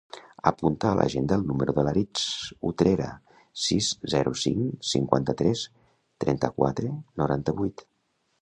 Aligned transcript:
Apunta 0.51 0.87
a 0.91 0.95
l'agenda 0.99 1.35
el 1.39 1.43
número 1.49 1.75
de 1.79 1.83
l'Aritz 1.87 2.23
Utrera: 2.71 3.11
sis, 3.67 3.91
zero, 4.15 4.33
cinc, 4.47 4.83
cinquanta-tres, 4.95 5.67
trenta-quatre, 6.25 6.95
noranta-vuit. 7.25 7.87